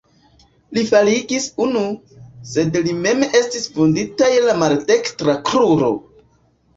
Li 0.75 0.83
faligis 0.91 1.43
unu, 1.65 1.83
sed 2.51 2.79
li 2.87 2.95
mem 3.01 3.21
estis 3.41 3.67
vundita 3.75 4.31
je 4.31 4.39
la 4.47 4.57
maldekstra 4.63 5.37
kruro. 5.51 5.91